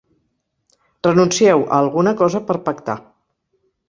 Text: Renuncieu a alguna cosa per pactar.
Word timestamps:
Renuncieu 1.07 1.59
a 1.65 1.75
alguna 1.81 2.13
cosa 2.21 2.41
per 2.47 2.57
pactar. 2.71 2.97